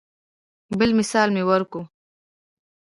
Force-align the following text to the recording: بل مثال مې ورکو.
بل 0.79 0.89
مثال 0.99 1.27
مې 1.35 1.43
ورکو. 1.49 1.81